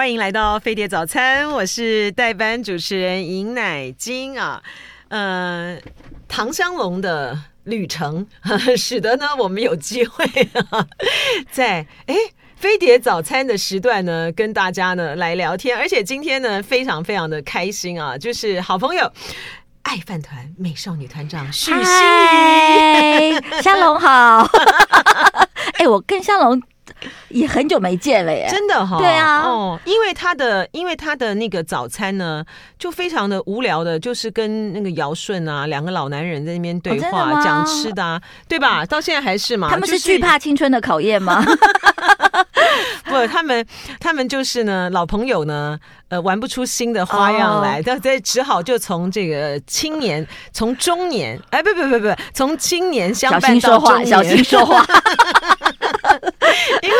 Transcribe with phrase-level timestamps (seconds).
[0.00, 4.62] 欢迎来到飞碟早餐，我是代班主持人尹乃菁啊。
[5.08, 5.76] 呃，
[6.26, 8.26] 唐香龙的旅程，
[8.78, 10.24] 使得呢我们有机会
[10.70, 10.86] 啊，
[11.52, 12.14] 在哎
[12.56, 19.12] 飞碟早餐的时段呢，跟大家呢来聊天，而且今天呢非常非常的开心啊，就是好朋友。
[19.82, 24.48] 爱饭团美少女团长许欣怡， 湘龙好。
[25.74, 26.62] 哎、欸，我跟香龙
[27.30, 28.98] 也很久没见了耶，真的哈、哦。
[28.98, 32.44] 对啊，哦，因为他的因为他的那个早餐呢，
[32.78, 38.84] 就非常的无聊的，就是跟那个尧舜啊两个老男人在那边对话讲、哦、吃的、啊，对吧？
[38.84, 39.68] 到现在还是嘛？
[39.70, 41.44] 他们是惧怕青春的考验吗？
[43.04, 43.66] 不，他们
[43.98, 48.02] 他们就是呢，老朋友呢，呃，玩不出新的花样来，他、oh.
[48.02, 54.86] 这只好就从这个青年，从中年，哎，不不不不，从青年相伴到中年，小心说话，小心说话。
[56.82, 56.96] 因为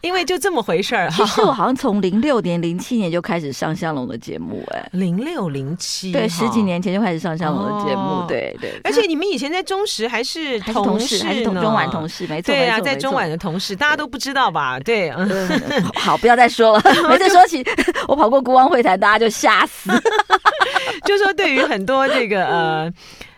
[0.00, 1.10] 因为就这么回事儿。
[1.10, 8.80] 其实我好像从零六年、零七年就开始上香龙的节目，哎，零六零七，对，十几年前就开始上香龙的节目，哦、对对。
[8.84, 14.78] 而且你们以前在中时还是同事，还是同中晚同事，没错，对啊，在中晚的同事，大家都不知道吧？
[14.80, 17.64] 对，嗯、好，不要再说了， 每次说起
[18.08, 19.90] 我跑过国王会谈，大家就吓死。
[21.04, 22.92] 就说对于很多这个呃。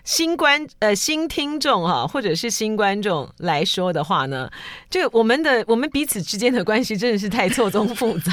[0.04, 4.50] 新观呃新听众哈，或者是新观众来说的话呢，
[4.90, 8.32] 就我们的我们彼此之间的关系真的是太错综复杂。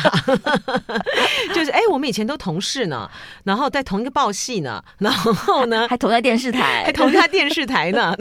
[1.56, 3.10] 就是哎，我们以前都同事呢，
[3.46, 8.14] 然后在同一个报系呢，然后呢 还同在电视台，还同在电视台呢，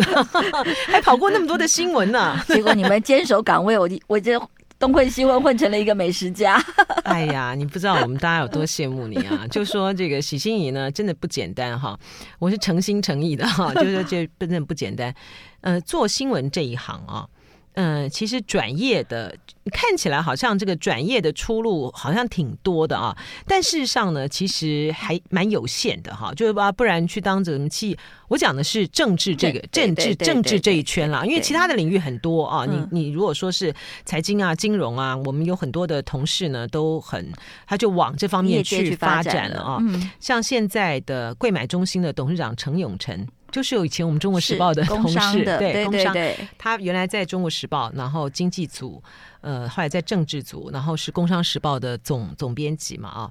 [0.86, 2.40] 还跑过那么多的新闻呢。
[2.46, 4.40] 结果你们坚守岗位，我我这。
[4.80, 6.56] 东混西混混成了一个美食家，
[7.04, 9.46] 哎呀，你不知道我们大家有多羡慕你啊！
[9.52, 11.96] 就说这个许心怡呢，真的不简单哈，
[12.40, 15.14] 我是诚心诚意的哈，就是说这真的不简单。
[15.60, 17.28] 呃，做新闻这一行啊。
[17.74, 19.34] 嗯，其实转业的
[19.72, 26.34] 看起来好像这个转业的出路好像挺多的啊，但事实上呢，其实还蛮有限的哈。
[26.34, 27.96] 就是不然去当什么去，
[28.28, 32.66] 我讲的是政治这个政治政治这一圈啦，因为其他的领域很多啊。
[32.66, 33.72] 你你如果说是
[34.04, 37.32] 财经啊、金融啊，我们有很多的同事呢，都很
[37.66, 39.78] 他就往这方面去发展了啊。
[40.18, 43.26] 像现在的贵买中心的董事长陈永成。
[43.50, 46.14] 就是有以前我们中国时报的同事，对，工商，
[46.56, 49.02] 他原来在中国时报，然后经济组，
[49.40, 53.30] 呃，后来在政治组，然后是工商时报的总总编辑嘛啊。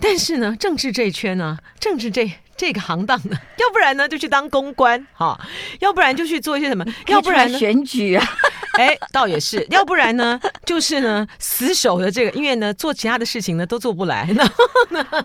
[0.00, 5.40] 但是呢，政治这一圈呢，政治这这个行当呢， 要不然呢就去当公关哈，
[5.78, 8.26] 要不然就去做一些什么，要不然选举啊，
[8.76, 14.26] 哎，倒也是，要不然呢就是呢死守的这个，因为呢做其他的事情呢都做不来。
[14.32, 14.44] 呢，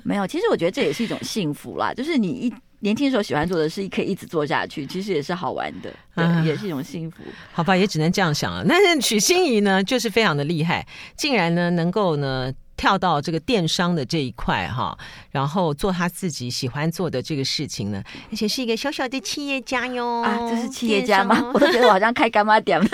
[0.03, 2.53] 没有，其实我觉得这也是一种幸福啦，就是你一。
[2.81, 7.17] 年轻时候喜欢做的事，可以一直做下去，其实也是好玩的，对，啊、也是一种幸福。
[7.51, 8.65] 好吧，也只能这样想了。
[8.67, 14.97] 但是许心怡呢，就是非常的厉害，竟然呢能够呢跳到这个电商的这一块哈，
[15.31, 18.01] 然后做他自己喜欢做的这个事情呢，
[18.31, 20.21] 而且是一个小小的企业家哟。
[20.21, 21.51] 啊，这是企业家吗？
[21.53, 22.79] 我都觉得我好像开干妈店。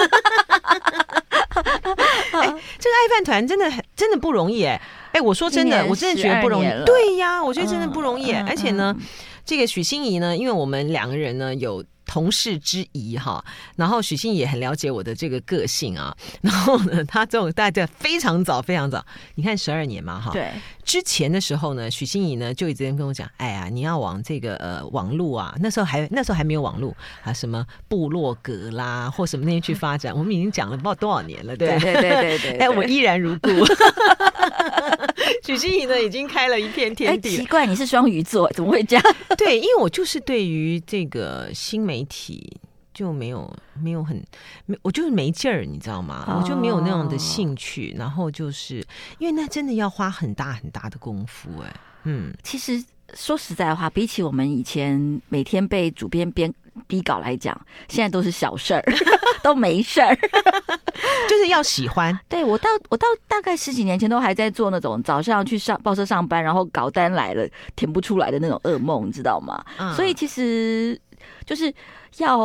[2.31, 2.41] 哎，
[2.79, 4.81] 这个爱饭团真的很真的不容易哎
[5.13, 6.67] 哎，我说真的，我真的觉得不容易。
[6.85, 8.95] 对呀，我觉得真的不容易，嗯、而且呢。
[9.45, 13.43] 嗯这个许欣怡呢，因为我们两个人呢有同事之谊哈，
[13.75, 19.03] 然后许欣怡也很了解我的这个个性啊， 然后呢，他这种大家非常早非常早，
[19.35, 20.51] 你看十二年嘛哈，对，
[20.83, 31.77] 之前的时候呢，许欣怡呢就一直跟我讲，哎呀，你要往这个呃网络啊，那时候还那时候还没有网络啊，什么部落格啦或什么那些去发展，我们已经讲了不知道多少年了，对。
[31.79, 33.49] 对对对对，哎， 我依然如故。
[35.43, 37.37] 许欣怡呢，已经开了一片天地。
[37.37, 39.03] 奇怪，你是双鱼座，怎么会这样？
[39.37, 42.55] 对，因为我就是对于这个新媒体
[42.93, 44.23] 就没有没有很
[44.65, 46.25] 没，我就是没劲儿，你知道吗？
[46.27, 47.93] 哦、我就没有那样的兴趣。
[47.97, 48.85] 然后就是
[49.19, 51.73] 因为那真的要花很大很大的功夫，哎，
[52.03, 52.83] 嗯，其实
[53.13, 56.53] 说实在话，比起我们以前每天被主编编
[56.87, 58.83] 逼稿来讲，现在都是小事儿，
[59.43, 60.17] 都没事儿。
[61.29, 69.63] 就是要喜欢，对，我到我到大概十几年前都还在做那种早上去上报社上班，然后稿单来了填不出来的那种噩梦，你知道吗？
[69.77, 70.99] 嗯、所以其实
[71.45, 71.73] 就是
[72.17, 72.37] 要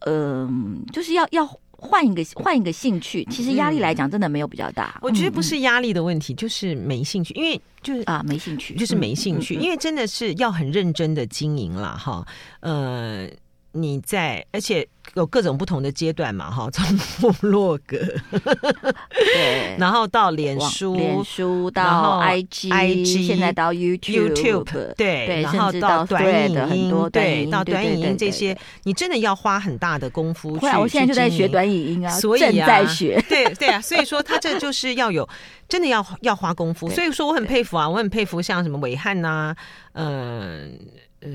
[0.00, 1.48] 嗯、呃，就是要要
[1.78, 3.24] 换一个换一个兴趣。
[3.30, 4.98] 其实压力来讲，真的没有比较大。
[5.00, 12.26] 我觉得不是压力的问题，就是没兴趣，因为就是啊没兴趣，就是没兴趣，因为真的是要很认真的经营了哈，
[12.60, 13.28] 呃。
[13.72, 17.98] 你在，而且有各种不同的阶段嘛，哈， 从部落格，
[19.10, 30.66] 对， 然后到脸书，脸书到 IG，IG，现在到 YouTube，YouTube，对，然后到短影音，对，到短影音这些，你真的要花很大的功夫去。
[30.66, 35.28] 我现在就在学短影音啊，所以正在学， 对对啊，所以说他这就是要有，
[35.68, 36.88] 真的要要花功夫。
[36.88, 39.54] 所以说我很佩服啊，我很佩服像什么伟汉呐，
[39.92, 40.78] 嗯
[41.20, 41.28] 呃。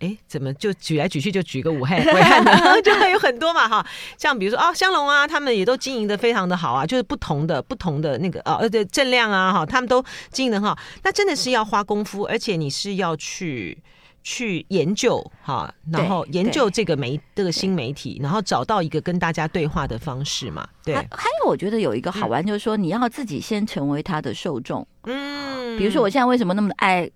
[0.00, 2.52] 哎，怎么就举来举去就举个武汉、 武汉呢？
[2.84, 3.86] 就会有很多嘛哈，
[4.18, 10.78] 像比如说哦，香龙啊，他们也都经营的非常的好啊，就是不同的不同的那个啊，呃对，正量啊哈，他们都经营的很好。
[11.02, 13.82] 那真的是要花功夫，而且你是要去
[14.22, 20.68] 去研究哈，然后研究这个媒这个新媒体，然后找到一个跟大家对话的方式嘛。
[20.84, 24.86] 对，还，还有我觉得有一个好玩，就是说你要自己先成为他的受众。
[25.04, 27.10] 嗯，比如说我现在为什么那么爱。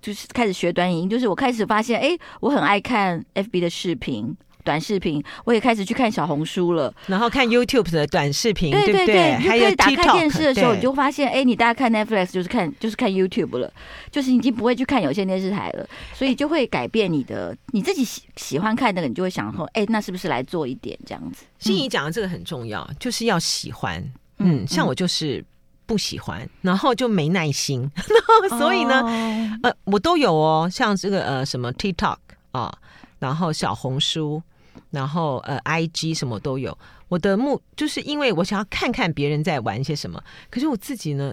[0.00, 13.72] 就是开始学短影音，就是我开始发现，哎、欸，我很爱看 FB 的视频、短视频，我也开始去看小红书了，然后看 YouTube 的短视频，对对对，对你就可以打开电视的时候，你就发现，哎、欸，你大家看 Netflix 就是看就是看 YouTube 了，
[14.10, 21.44] 就是已经不会去看有线电视台了，所以就会改变你的你自己喜喜欢看那个，你就会想说，哎、欸，那是不是来做一点这样子？
[21.58, 24.00] 心怡讲的这个很重要，就是要喜欢，
[24.38, 25.44] 嗯，嗯像我就是。
[25.86, 32.16] 不喜欢，然后就没耐心， 然后所以呢，哦、呃，我都有哦，像这个呃什么 TikTok
[32.52, 32.76] 啊，
[33.18, 34.42] 然后小红书，
[34.90, 36.76] 然后呃 IG 什么都有。
[37.08, 41.32] 我的目就是因为我想要看看别人在玩些什么，可是我自己呢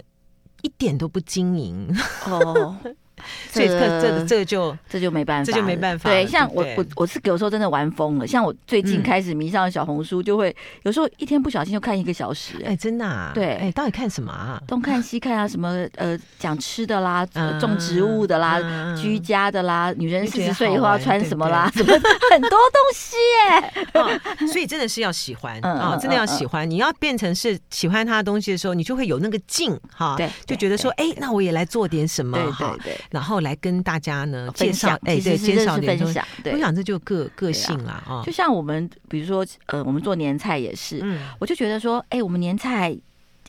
[0.61, 1.87] 一点都不经营。
[2.29, 2.77] 哦
[3.51, 6.09] 这个、这这这就这就没办法，这就没办法。
[6.09, 8.27] 对，像我我我是有时候真的玩疯了。
[8.27, 12.55] 像我最近开始迷上小红书，就会有时候一天不小心就看一个小时。
[12.65, 13.31] 哎，真的啊？
[13.33, 14.61] 对，哎，到底看什么啊？
[14.67, 17.25] 东看西看啊，什么呃，讲吃的啦，
[17.59, 18.59] 种植物的啦，
[18.95, 24.47] 居家的啦，女人四十岁以后要穿什么啦，什么很多东西耶。
[24.51, 26.69] 所以真的是要喜欢啊，真的要喜欢。
[26.69, 32.99] 你要变成是喜欢他的东西的时候，你就会有那个劲哈，对，就觉得说，哎，那我也来做点什么哈，对对。
[33.13, 36.25] 然后来跟大家呢介绍，哎，对，介绍点分享。
[36.43, 38.23] 对，我想这就个个性啦啊。
[38.25, 40.99] 就像我们，比如说，呃，我们做年菜也是，
[41.37, 42.97] 我就觉得说，哎，我们年菜，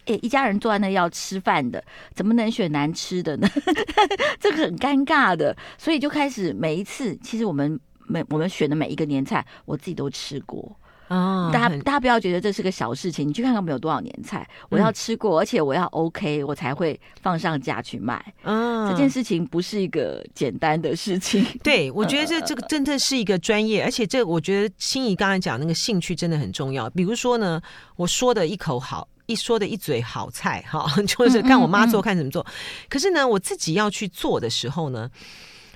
[0.04, 1.82] 哎，一家人坐在那要吃饭的，
[2.14, 3.48] 怎么能选难吃的呢？
[4.38, 10.76] 这个很尴尬的，所以就开始每一次，其实我们每我们选的每一个年菜，我自己都吃过。
[11.08, 18.34] 哦，大家大家不要觉得这是个小事情，你去看看我们有多少年菜，我要吃过，而且我要 OK，我才会放上架去卖。
[18.42, 21.44] 嗯，这件事情不是一个简单的事情。
[21.62, 26.88] 对，我觉得这 这个真的是一个专业，而且这我觉得心仪刚才讲那个兴趣真的很重要。
[26.90, 27.60] 比如说呢，
[27.96, 32.44] 我说的一口好，一说的一嘴好菜哈， 就是看我妈做，看怎么做。
[32.88, 35.10] 可是呢，我自己要去做的时候呢，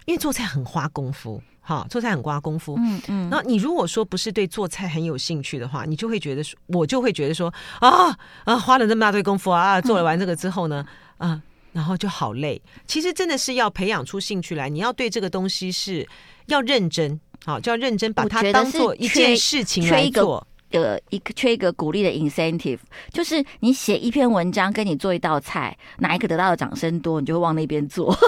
[0.08, 1.40] 因为做菜很花功夫。
[1.60, 2.76] 哈，做菜很花功夫。
[2.78, 10.82] 嗯嗯，那你如果说不是对做菜很有兴趣的话，你就会觉得说，我就会觉得说，啊啊，花了那么大堆功夫啊，做了完这个之后呢，
[11.18, 12.58] 啊，然后就好累。
[12.86, 16.08] 其实真的是要培养出兴趣来，你要对这个东西是
[16.46, 20.46] 要认真，好，就要认真把它当做一件事情来做。
[20.70, 22.78] 呃，一个缺一个鼓励的 incentive，
[23.12, 28.16] 就是你写一篇文章，跟你做一道菜，哪一个得到的掌声多，你就会往那边做。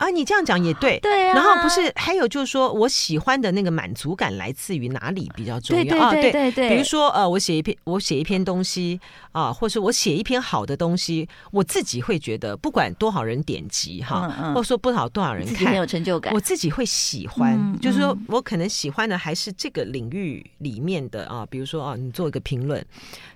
[0.00, 1.34] 啊，你这样讲也对，对啊。
[1.34, 6.10] 然后不是还有就是说我喜欢的那个满足感来自于哪里比较重要啊？
[6.10, 8.98] 对对对，比如说呃，我写一篇我写一篇东西
[9.32, 17.78] 啊，或者是我写一篇好的东西，我自己会觉得不管多少人点击哈，或者说不少多少人看，很有成就感，我自己会喜欢。
[17.78, 22.82] 就是说我可能喜欢的还是这个领域里面的啊，比如说啊，你做一个评论。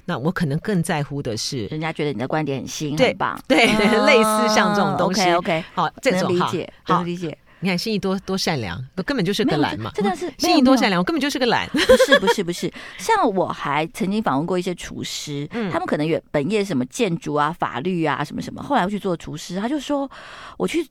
[0.06, 3.38] 那我可能更在乎的是，人家觉得你的观点很新，对吧？
[3.48, 3.66] 对，
[4.06, 7.36] 类似像这种东西，OK 好，这种理解，好理解。
[7.60, 11.66] 你看心意多多善良，我根本就是个懒嘛，真的是心意多善良，我根本就是个懒。
[11.70, 20.10] 不是不是不是， 像我还曾经访问过一些厨师，他们可能有本业什么建筑啊、法律啊什么什么，后来去做厨师，他就说
[20.58, 20.86] 我去。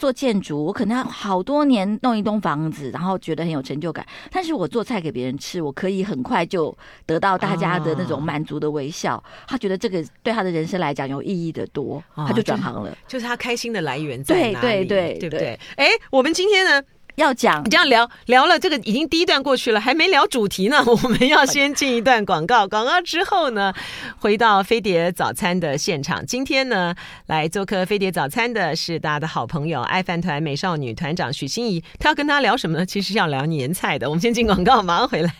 [0.00, 4.04] 做建筑，我可能要好多年弄一栋房子，然后觉得很有成就感。
[4.32, 9.16] 但是我做菜给别人吃，我可以很快就得到大家的那种满足的微笑。
[9.16, 13.18] 哦、他觉得这个对他的人生来讲有意义的多，哦、他就转行了就。
[13.18, 14.84] 就是他开心的来源在哪里？
[14.84, 15.60] 对对对，对不对？
[15.76, 16.82] 哎，我们今天呢？
[17.20, 20.82] 要讲你这样聊聊了，这个已经第一段过去了，还没聊主题呢。
[20.88, 23.72] 我们要先进一段广告，广告之后呢，
[24.18, 26.24] 回到飞碟早餐的现场。
[26.24, 26.94] 今天呢，
[27.26, 31.84] 来做客飞碟早餐的是大家的好朋友爱饭团美少女团长许心怡。
[31.98, 32.86] 她要跟大家聊什么呢？
[32.86, 34.08] 其实要聊年菜的。
[34.08, 35.30] 我们先进广告，马上回来。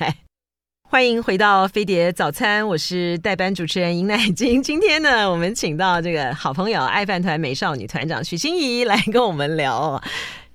[0.90, 4.60] 欢迎回到飞碟早餐，我是代班主持人尹乃菁。
[4.60, 10.02] 今天呢，我们请到这个好朋友爱饭团美少女团长许心怡来跟我们聊。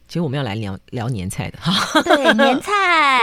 [0.07, 2.01] 其实我们要来聊聊年菜的哈。
[2.01, 2.71] 对， 年菜，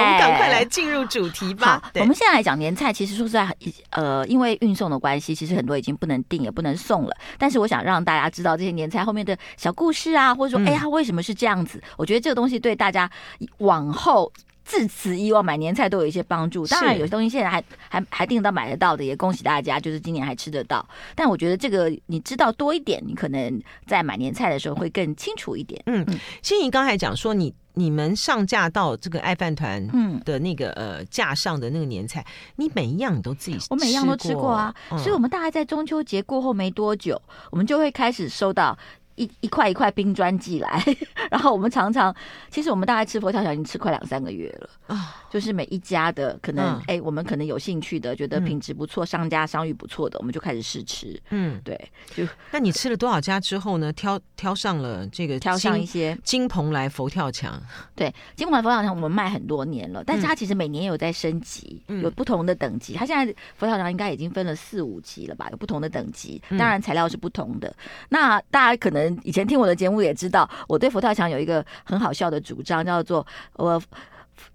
[0.01, 1.91] 我们赶快来进入主题吧。
[1.95, 2.93] 我们现在来讲年菜。
[2.93, 3.49] 其实说实在，
[3.91, 7.17] 呃，因为运送的关系，其实很多已经不能订也不能送了。
[7.39, 11.79] 但是我想让大家知道这些年菜后面的小故事啊，或者说，哎呀，它为什么是这样子？
[11.79, 13.11] 嗯、我觉得这个东西对大家
[13.59, 14.33] 往后。
[14.65, 20.87] 自此以往买年菜都有一些帮助，当然有些东西现在还还还订得到买得到的，也恭喜大家，就是今年还吃得到。
[21.15, 25.83] 但我觉得这个你知道多一点，你可能在买年菜的时候会更清楚一点。
[25.87, 26.07] 嗯，
[26.43, 32.25] 心怡刚才讲说你你们上架到这个爱饭团嗯的那个呃架上的那个年菜，
[32.57, 34.75] 你每一样你都自己吃，我每一样都吃过啊。
[34.91, 38.79] 嗯、所以我们大概在中秋节过后没多久，我们就会开始收到。
[39.23, 40.85] 一一块一块冰砖寄来，
[41.31, 42.15] 然后我们常常，
[42.51, 45.17] 其实我们大概吃佛跳墙已经吃快两三个月了啊。
[45.31, 51.19] 就是每一家的可能，哎、嗯欸，我们可能有兴趣的，觉得品质不错，嗯、商家商誉不错的，我们就开始试吃。
[51.31, 51.79] 嗯，对。
[52.15, 53.91] 就那你吃了多少家之后呢？
[53.93, 57.59] 挑挑上了这个，挑上一些金蓬莱佛跳墙。
[57.95, 62.95] 对，金蓬莱佛跳墙我们卖很多年了，但是它其实每年有在升级，嗯、有不同的等级。
[62.95, 65.49] 它现在佛跳墙应该已经分了四五级了吧？
[65.51, 67.69] 有不同的等级，当然材料是不同的。
[67.69, 67.75] 嗯、
[68.11, 73.83] 那大家可能以前听我的节目也知道，我对佛跳墙有一个很好笑的主张，叫做我。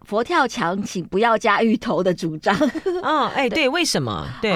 [0.08, 2.58] 佛跳墙，请不要加芋头的主张。
[3.04, 4.26] 嗯， 哎，对，为什么？
[4.42, 4.56] 对，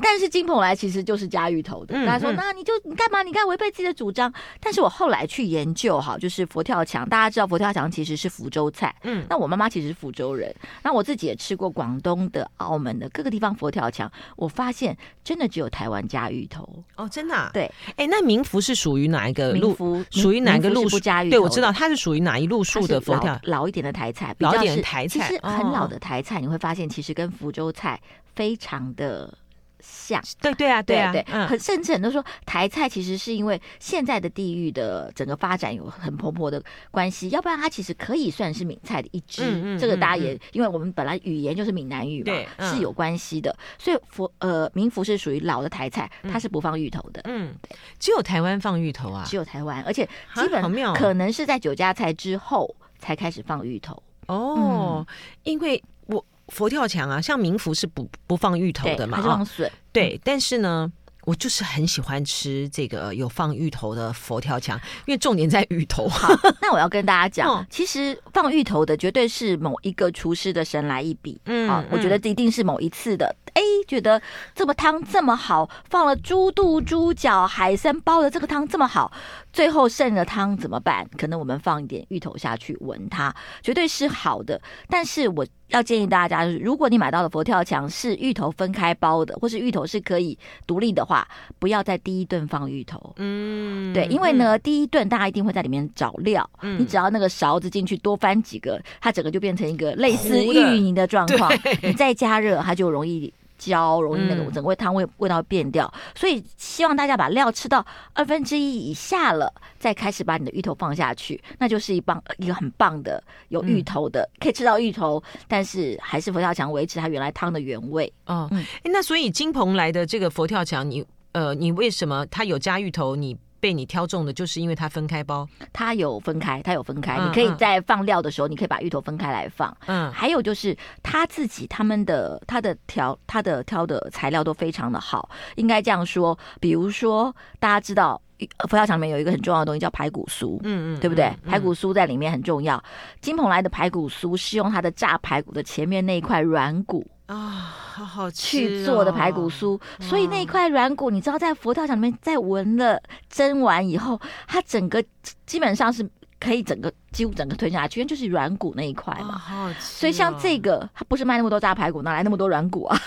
[0.00, 1.92] 但是金蓬莱其实就是加芋头的。
[2.06, 3.20] 大家说，那你就你干嘛？
[3.24, 4.32] 你干嘛违背自己的主张？
[4.60, 7.08] 但是我后来去研究，哈，就是佛跳墙。
[7.08, 8.94] 大家知道佛跳墙其实是福州菜。
[9.02, 10.54] 嗯，那我妈妈其实是福州人。
[10.84, 16.62] 那我自己也吃过广东的、澳门的各个地方佛跳墙，我发现真的只有台湾加芋头。
[16.94, 17.50] 哦，真的？
[17.52, 17.68] 对。
[17.96, 20.04] 哎，那明福是属于哪一个路？
[20.12, 20.90] 属于哪个路数？
[20.96, 21.30] 不加芋头。
[21.30, 23.36] 对，我知道它是属于哪一路数的佛跳。
[23.42, 24.80] 老一点的台菜，比较是。
[24.92, 27.98] 台菜其实很老的台菜，你会发现其实跟福州菜
[28.34, 29.32] 非常的
[29.80, 30.22] 像。
[30.38, 39.78] 对对啊，对啊，对，很甚至很多说台菜其实是因为现在的地域的整个发展有很蓬勃的关系，要不然它其实可以算是闽菜的一支。
[39.78, 43.56] 这个大家也因为我们本来语言就是闽南语嘛，是有关系的。
[43.78, 47.22] 所以福呃民福是属于老的台菜，它是不放芋头的。
[47.24, 47.54] 嗯，
[47.98, 54.00] 只有台湾放芋头啊，只有台湾，而且基本可能是在酒家菜之后才开始放芋头。
[54.26, 55.06] 哦，
[55.42, 59.70] 因为我佛跳墙啊，像明福是不不放芋头的嘛，放笋？
[59.92, 60.90] 对，但是呢，
[61.24, 66.08] 我就是很喜欢吃这个有放芋头的佛跳墙，因为重点在芋头。
[66.08, 66.28] 好，
[66.60, 71.40] 那我要跟大家讲， 其实放芋头的绝对是某一个厨师的神来一笔。
[71.46, 73.34] 嗯，好，我觉得这一定是某一次的。
[73.54, 74.20] 哎，觉得
[74.54, 79.12] 这么汤这么好，放了猪肚、猪脚、海参煲的这个汤这么好，
[79.52, 81.06] 最后剩的汤怎么办？
[81.18, 84.60] 可能我们放一点芋头下去闻它，绝对是好的。
[84.88, 91.28] 但是我要建议大家，就是如果你买到的佛跳墙是芋头分开包的，或是芋头是可以独立的话，
[91.58, 93.12] 不要在第一顿放芋头。
[93.16, 103.32] 嗯，对，因为呢，第一顿大家一定会在里面找料，嗯，你只要那个勺子进去多翻几个，它整个就变成一个类似芋泥的状况，你再加热，它就容易。
[103.64, 118.12] 焦容易那个整个汤味味道变掉，所以希望大家把料吃到二分之一以下了，再开始把你的芋头放下去，那就是一棒一个很棒的有芋头的，可以吃到芋头，但是还是佛跳墙维持它原来汤的原味。
[118.26, 123.16] 哦，哎，那所以金蓬莱的这个佛跳墙，你呃，你为什么它有加芋头？
[123.16, 127.16] 你被你挑中的就是因为它分开包，它有分开，它有分开。
[127.16, 129.74] 嗯、你可以在放料的时候，你可以把芋头分开来放。
[129.86, 136.36] 嗯，还有就是他自己他们的他的调他的挑的材料都非常的好，应该这样说。
[136.58, 138.20] 比如说，大家知道
[138.68, 141.26] 佛跳墙里面有一个很重要的东西叫排骨酥，嗯嗯，对不对？
[141.26, 142.82] 嗯、排骨酥在里面很重要。
[143.20, 147.06] 金蓬莱的排骨酥是用它的炸排骨的前面那一块软骨。
[147.32, 155.02] 啊，好好吃去做的排骨酥，所以那一块软骨，你知道，在佛跳墙里面在闻了蒸完以后，它整个
[155.46, 156.06] 基本上是
[156.38, 159.38] 可以整个几乎整个吞下去，因为就是软骨那一块嘛。
[159.38, 159.80] 好好吃。
[159.80, 163.00] 所以像这个，它不是卖那么多炸排骨，哪来那么多软骨啊？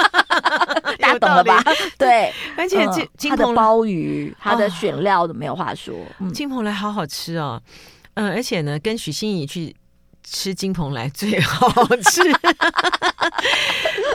[0.98, 1.62] 大家懂了吧？
[1.98, 2.86] 对，而且
[3.18, 5.94] 金它的鲍鱼，它的选料都没有话说。
[6.32, 7.60] 金蓬莱好好吃哦，
[8.14, 9.76] 嗯，而且呢，跟许心怡去。
[10.24, 12.22] 吃金蓬莱最好吃，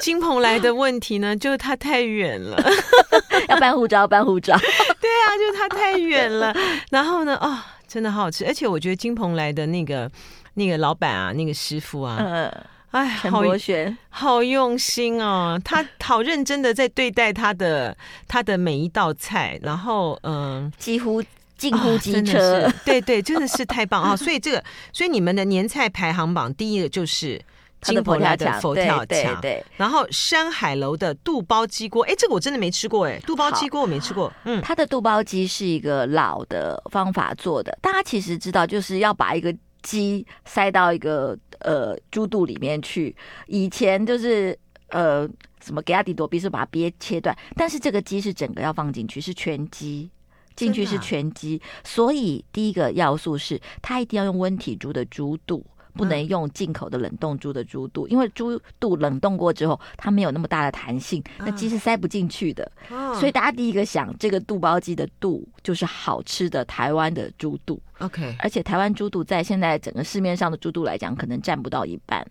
[0.02, 2.58] 金蓬莱的问题呢，就是它太远了，
[3.50, 4.58] 要办护照，办护照。
[5.00, 6.56] 对啊，就是它太远了。
[6.90, 10.10] 然后呢，哦，真的好好吃，而且我觉得金蓬莱的那个
[10.56, 12.52] 那个老板啊，那个师傅啊，嗯，
[12.92, 17.96] 哎，陈博轩，好用心哦，他好认真的在对待他的
[18.28, 21.24] 他的每一道菜，然后嗯，几乎。
[21.58, 24.16] 近乎机车，对对，真的是太棒啊！
[24.16, 27.42] 所以这个，所以你们的年菜排行榜第一个就是
[27.82, 29.66] 金婆来的佛跳墙，对对对。
[29.76, 34.32] 然后山海楼的肚包鸡锅，哎，这个我真的没吃过，哎，肚包鸡锅我没吃过。
[34.46, 43.16] 嗯，它的肚包鸡是一个老的方法做的，大家其实知道，就是要把一个鸡塞到一个呃猪肚里面去。
[43.46, 44.58] 以前就是
[44.90, 45.28] 呃
[45.64, 50.10] 什么给阿迪多比是把它憋切断，但是这个鸡是整个要放进去，是全鸡
[50.58, 55.66] 进去是全鸡，所以第一个要素是它一定要用温体猪的猪肚。
[55.94, 62.72] 不能用进口的冷冻猪的猪肚，因为猪肚冷冻过之后，它没有那么大的弹性，那鸡是塞不进去的。
[63.20, 67.82] 所以大家第一个想，这个肚包鸡的肚就是好吃的台湾的猪肚。
[67.98, 72.24] OK，而且台湾猪肚在现在整个市面上的猪肚来讲，可能占不到一半，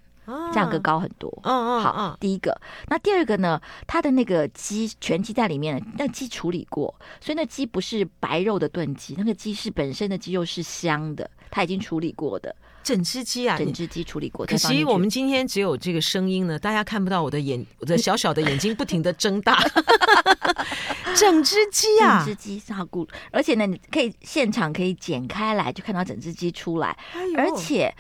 [0.52, 1.30] 价格高很多。
[1.42, 3.60] 嗯嗯好，第一个，那第二个呢？
[3.86, 12.54] 它的那个鸡全鸡在里面，那鸡处理过，所以那鸡不是白肉的炖鸡，那个鸡是本身的鸡肉是香的，它已经处理过的。
[12.82, 14.46] 整只鸡啊，整只鸡处理过。
[14.46, 19.58] 可惜我们今天只有这个声音呢，大家看不到我的眼， 我的小小的眼睛不停的睁大。
[21.16, 27.94] 整只鸡啊，整只鸡是好顾，而且呢，你可以现场可以剪开来，就看到整只鸡出来，哎、而且。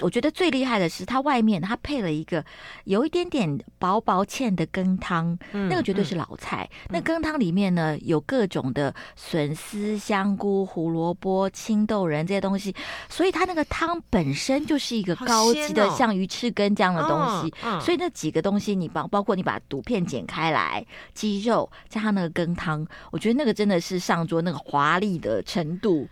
[0.00, 2.44] 我觉得最厉害的是，它外面它配了一个
[2.84, 6.68] 有一点点薄薄芡的羹汤，嗯、那个绝对是老菜。
[6.84, 12.74] 嗯、那羹汤里面呢，有各种的笋丝、香菇、胡萝卜、青豆仁这些东西，
[13.08, 17.54] 所以它那个汤本身就是一个高级的，像鱼翅羹这样的东西。
[17.80, 20.84] 所以那几个东西，你包包括你把肚片剪开来，
[21.14, 26.06] 鸡肉加上那个羹汤，我觉得那个真的是上桌那个华丽的程度，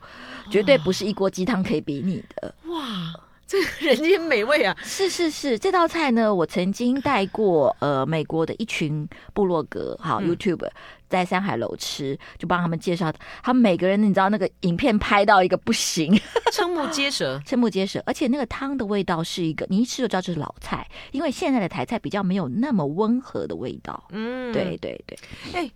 [0.51, 2.55] 绝对不是一锅鸡汤可以比拟的。
[2.69, 3.15] 哇！
[3.55, 4.77] 这 个人间美味啊！
[4.83, 10.69] 是是是，这道菜呢，我曾经带过呃美国的一群部落格，好、嗯、YouTube
[11.09, 13.13] 在山海楼吃，就帮他们介绍，
[13.45, 16.13] 他们每个人你知道那个影片拍到一个不行，
[16.53, 24.03] 瞠目结舌，瞠目结舌，而且那个汤的味道是一个，你一吃就知道这是老菜，因为现在的台菜比较没有那么温和的味道。
[24.11, 25.17] 嗯，对对对。
[25.53, 25.71] 哎，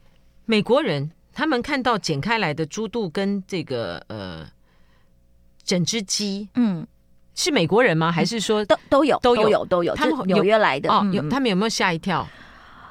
[0.47, 4.49] 美国人他们看到剪开来的猪肚跟这个呃
[5.63, 6.85] 整只鸡，嗯。
[7.39, 8.11] 是美国人吗？
[8.11, 9.95] 还是说都都有都有都有？
[9.95, 12.27] 他们纽约来的哦，有他们有没有吓一跳？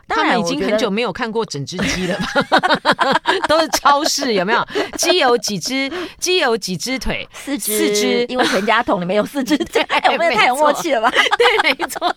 [0.07, 3.21] 他们已经很久没有看过整只鸡了吧？
[3.49, 4.65] 都是超市有没有？
[4.97, 5.91] 鸡有几只？
[6.17, 7.27] 鸡有几只腿？
[7.33, 9.53] 四只，四只，因为全家桶里面有四只。
[9.89, 11.11] 哎，我们也太有默契了吧？
[11.37, 12.15] 对，没错。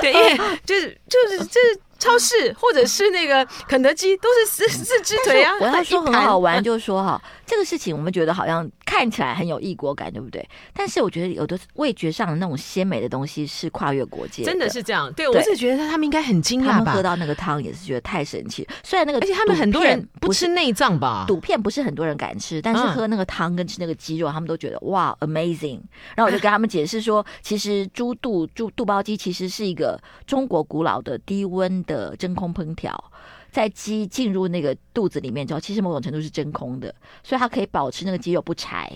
[0.00, 1.80] 对，因为就是就是就是。
[2.00, 5.52] 超市或者是那个肯德基都是四四只腿啊！
[5.60, 10.48] 我要说很好玩，就是说哈，这个事情我们觉得好像看起来很有异国感，对不对？
[10.72, 15.12] 但是我觉得有的味觉上的那种鲜美的东西是跨越国界，真的是这样。
[15.14, 16.72] 对，我是觉得他们应该很惊讶吧？
[16.72, 18.64] 他们喝到那个汤也是觉得太神奇。
[18.84, 21.24] 虽然那个而且他们很多人不吃内脏吧？
[21.26, 25.80] 肚片不是很多人敢吃，但是喝那个汤跟吃那个鸡肉，他们都觉得哇，amazing。
[26.14, 33.09] 然后我就跟他们解释说，其实猪肚猪肚包鸡其实是一个中国古老的低温的真空烹调，
[33.50, 38.90] 在鸡进入那个肚子里面之后，其实某种程度是真空的，所以它可以保持那个鸡肉不柴。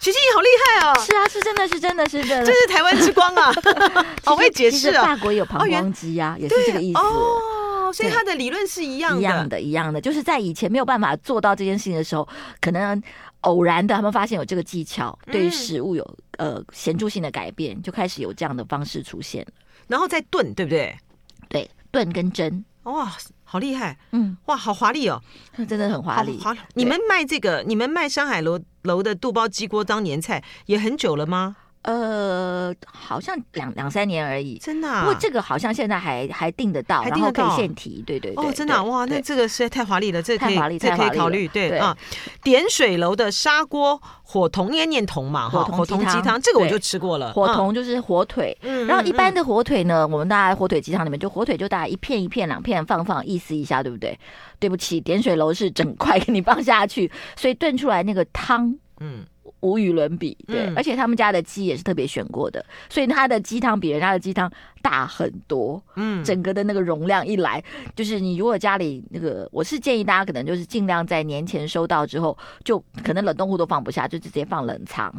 [0.00, 0.98] 徐静怡好厉害哦！
[1.00, 3.52] 是啊，是真的是真的是真的，这是台湾之光啊！
[4.24, 5.04] 好会解释啊！
[5.04, 7.92] 法国也有膀胱鸡呀，也是这个意思哦。
[7.92, 12.28] 所以它的理论是一样的，一样的，一样的，就是在以前没有办法做到这件事情的时候，
[12.60, 13.02] 可能
[13.40, 19.44] 偶然的他们发现有这个技巧，对于食物有呃显著性的改变，就开始有这样的方式出现，
[19.88, 20.96] 然后再炖，对不对？
[21.48, 21.68] 对。
[21.90, 23.10] 炖跟蒸，哇，
[23.50, 23.96] 好厉害！
[24.12, 25.22] 嗯，哇，好华丽哦，
[25.66, 26.38] 真的很华丽。
[26.38, 31.56] 华，你们卖这个，你们卖山海楼楼的肚包鸡锅当年菜也很久了吗？
[31.82, 34.88] 呃，好像两两三年而已，真的。
[34.88, 35.00] 啊。
[35.00, 38.02] 不过这个好像现在还还订得到，然后可以现提。
[38.02, 41.46] 对对对，哦，真的哇，那这个实在太华丽了，这可以，这可以考虑。
[41.48, 41.96] 对啊，
[42.42, 47.32] 点水楼的砂锅火筒，念念筒嘛，哈，火筒鸡汤，这个我就吃过了。
[47.32, 54.18] 火筒就是火腿，然后一般的火腿呢，我们大家火腿鸡汤里面就火腿就大家一片一片两片放放，意思一下，对不对？
[54.58, 59.24] 对不起，点水楼是整块给你放下去，所以炖出来那个汤，嗯。
[59.60, 64.50] 无与伦比，对，嗯、而且他们家的鸡也是特别选过的，所以他的鸡汤比人家的鸡汤
[64.82, 65.82] 大很多。
[65.96, 67.62] 嗯，整个的那个容量一来，
[67.96, 75.12] 就是你如果家里那个，我是建议大家可能就是尽量在年前收到之后，就可能冷冻库都放不下，就直接放冷藏，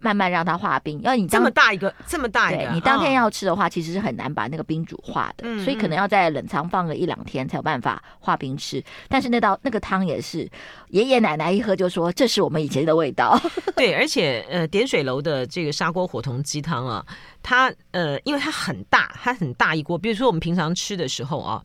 [0.00, 1.00] 慢慢让它化冰。
[1.02, 8.82] 要你这么大一个，这么大一个，对，你当天要吃的话，其实是很难把那个冰煮化的，嗯、所以可能要在冷藏放个一两天才有办法化冰吃。
[9.08, 10.48] 但是那道那个汤也是
[10.88, 13.38] 爷爷奶奶一喝就说，这是我们以前的味道。
[13.82, 17.04] 对，而且呃，点水楼的这个砂锅火筒鸡汤啊，
[17.42, 19.98] 它呃，因为它很大，它很大一锅。
[19.98, 21.60] 比如说我们平常吃的时候啊，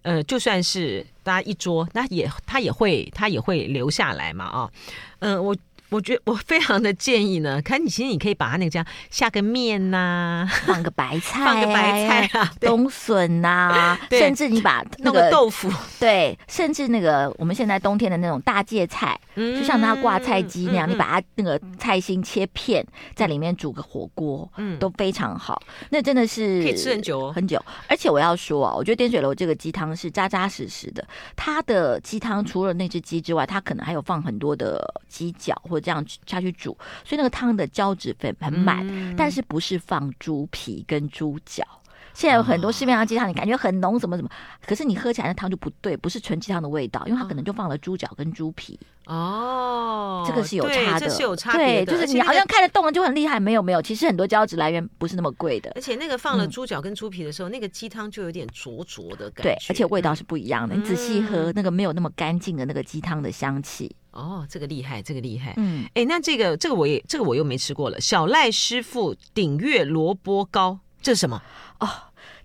[0.00, 4.70] 呃，就算是大家一桌，那也它也会它也会留下来嘛啊。
[5.18, 5.54] 嗯、我
[5.90, 25.60] 我觉得我非常的建议呢，看你其实你可以把它那个这样下个面呐、啊，放个白菜、啊，放个白菜啊，冬笋呐、啊，甚至你把那个豆腐，对，甚至那个我们现在冬天的那种大芥菜，嗯、就像那挂菜机那样，嗯、你把它那个菜心切片，在里面煮个火锅，嗯，都非常好。
[25.88, 27.60] 那真的是可以吃很久哦，很久。
[27.88, 31.04] 而且我要说啊，我觉得滇水楼这个鸡汤是扎扎实实的。
[31.34, 35.79] 它的鸡汤除了那只鸡之外，它可能还有放很多的鸡脚或。
[35.80, 41.64] 这样下去煮，所以那个汤的胶质粉很满，嗯、但是不是放猪皮跟猪脚？
[42.12, 44.28] 现在有很多市面上鸡汤，你感觉很浓，什么什么，
[44.66, 48.78] 可是你喝起来那汤就不对，不是纯鸡汤的味道，因为它可能就放了猪脚跟猪皮。
[49.06, 51.86] 哦，这个是有差的，这是有差别的。
[51.86, 55.70] 对，就是你好像看得动了就很厉害，没有没有，其实很多胶质来源不是那么贵的。
[55.76, 60.74] 而且那个放了猪脚跟猪皮的时候，嗯、那个鸡汤就有点浊浊的感觉，对，而且味道是不一样的。
[60.74, 63.94] 嗯、你仔细喝，那个没有那么干净的那个鸡汤的香气。
[64.12, 65.54] 哦，这个厉害，这个厉害。
[65.56, 68.00] 嗯，哎，那这个这个我也这个我又没吃过了。
[68.00, 71.42] 小赖师傅顶月萝卜糕，这是什么？
[71.78, 71.88] 哦。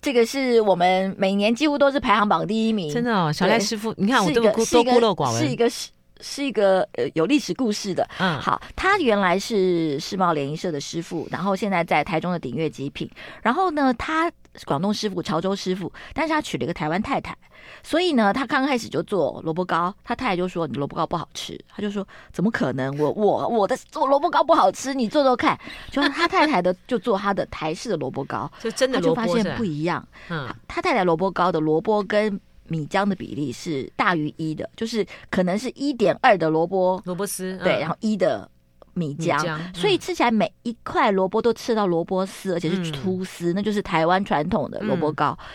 [0.01, 3.33] 这个是我们每年几乎都是排行榜第一名，真的哦。
[3.33, 5.89] 小赖师傅，你看我都孤都孤陋寡闻，是一个是
[6.21, 8.07] 是一个呃有历史故事的。
[8.19, 13.09] 嗯，好，他原来是世贸联谊社的师傅，然后现在在台中的鼎悦极品。
[13.41, 14.31] 然后呢，他
[14.65, 17.35] 广东师傅，潮州师傅，但是他娶了一个台湾太太。
[17.83, 22.97] 所以呢，他刚开始就做萝卜糕，他太太就说：“你萝卜糕不好吃。”他就说：“怎么可能？
[22.97, 25.59] 我我我的做萝卜糕不好吃，你做做看。”
[25.91, 30.05] 就他太太的就做他的台式的萝卜糕，就真的他就发现不一样。
[30.29, 38.49] 嗯，他太太萝卜糕的萝卜跟米浆的比例是大于一的，就是可能是一点二的萝卜萝卜丝，对，然后一的
[38.93, 45.37] 米浆，米嗯、所以吃起来每一块萝卜都吃到萝卜丝，而且是粗丝，嗯、那就是台湾传统的萝卜糕。
[45.39, 45.45] 嗯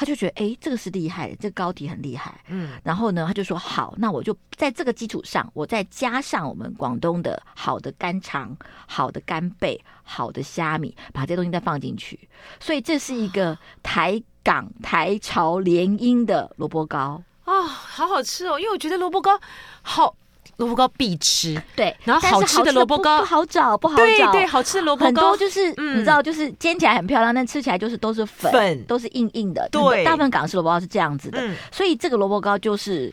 [0.00, 2.42] 他就觉得，哎，这个是厉害的，这个糕体很厉害。
[2.48, 12.18] 嗯，然后呢，他就说，好，那我就在这个基础上，我再加上我们广东的好的干肠、好的干贝、好的虾米，把这些东西再放进去。
[12.58, 18.58] 所以这是一个台港台潮联姻的萝卜糕啊、哦，好好吃哦！
[18.58, 19.38] 因为我觉得萝卜糕
[19.82, 20.16] 好。
[20.56, 25.06] 萝卜糕必吃，对，然后好吃的萝卜糕不好找，不好找，对对，好吃的萝卜糕。
[25.06, 29.68] 很多就是你知道，就是煎起来很漂亮，但吃起来就是都是粉，都是硬硬的。
[29.70, 33.12] 对，大部分港式萝卜糕是这样子的，所以这个萝卜糕就是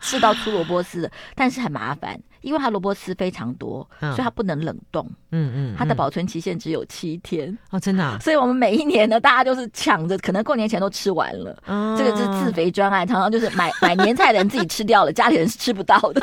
[0.00, 2.20] 吃到出萝卜丝的，但是很麻烦。
[2.42, 5.06] 因为它萝卜丝非常多，所以它不能冷冻。
[5.32, 8.18] 嗯嗯，它的保存期限只有七天哦，真的。
[8.20, 11.56] 所以我们每一年呢，大家就是抢着，可能过年前都吃完了。
[11.96, 16.20] 这个是自肥专案，常常就是买 买年菜的人自己吃掉了，家里人是吃不到的。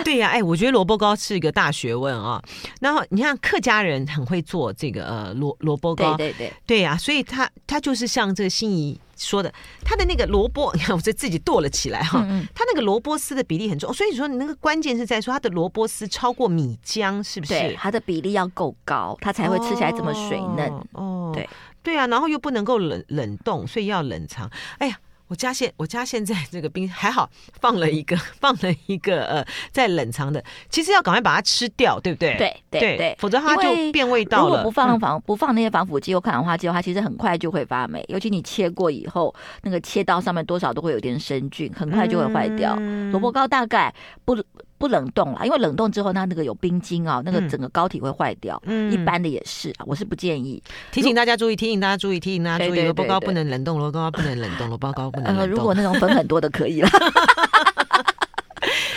[0.04, 2.42] 对呀，哎，我觉得萝卜糕是一个大学问啊。
[2.80, 9.52] 然后你看客家人很会做这个呃萝萝卜糕，对对对，对呀，所以他他就是像这个心仪说的，
[9.84, 12.20] 他的那个萝卜，你看我这自己剁了起来哈，
[12.54, 15.10] 他那个萝卜丝的比例很重，所以说你那个关键是。
[15.10, 17.52] 在说它的萝卜丝超过米浆，是不是？
[17.52, 20.72] 对，它的比例要够高，它才会吃起来这么水嫩。
[20.92, 21.48] 哦，对
[21.82, 24.48] 对啊，然后又不能够冷冷冻，所以要冷藏。
[24.78, 24.96] 哎呀。
[25.30, 32.34] 我家现我家现在这个冰还好，放了一个放了一个呃在冷藏的，其实要赶快把它吃掉，对不对？
[32.36, 34.48] 对对对，否则它就变味道了。
[34.48, 38.04] 如果不放防、嗯、不放那些防腐剂或抗氧化剂的话，其实很快就会发霉。
[38.08, 42.74] 尤其你切过以后，那个切刀上面多少都会有点生菌，很快就会坏掉。
[43.12, 44.36] 萝卜、嗯、糕大概不。
[44.80, 48.60] 不冷冻啦，因为冷冻之后它那个有冰晶啊，那个整个膏体会坏掉。
[48.64, 50.60] 嗯，一般的也是啊，我是不建议。
[50.90, 55.42] 提醒大家注意，提醒大家注意，提醒大家注意，萝卜糕不能冷冻，萝卜糕不能冷冻，萝卜糕不能冷冻。
[55.42, 56.88] 呃，如果那种粉很多的可以了。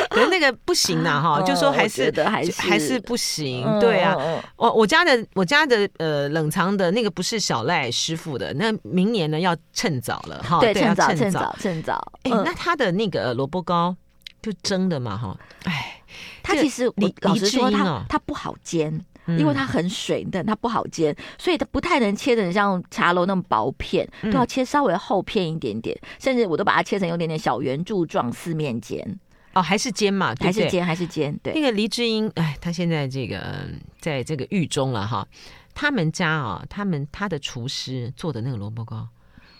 [0.09, 3.65] 可是那个不行呐，哈， 就说还是还是还是不行。
[3.81, 4.15] 对啊，
[4.55, 10.61] 我我家的我家的呃冷藏的那个不是小赖师傅的，那明年呢要趁早了哈。
[10.61, 12.13] 对，趁早趁早趁早。
[12.23, 13.93] 哎，那他的那个萝卜糕。
[14.43, 16.03] 就蒸的嘛哈，哎，
[16.43, 18.93] 它其实我老实说，它它不好煎，
[19.25, 29.17] 因为它很水嫩，它不好煎，所以它不太能切成像茶楼那么薄片，都要切稍微厚片一点点，甚至我都把它切成有点点小圆柱状四面煎。
[29.53, 31.33] 哦，还是煎嘛，还是煎还是煎？
[31.41, 33.69] 对，那个黎智英，哎，他现在这个
[34.01, 35.25] 在这个狱中了哈，
[35.73, 39.07] 他们家啊，他们他的厨师做的那个萝卜糕。